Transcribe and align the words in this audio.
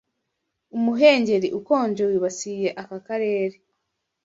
Umuhengeri 0.77 1.47
ukonje 1.59 2.01
wibasiye 2.09 2.67
aka 2.81 2.97
karere. 3.07 3.55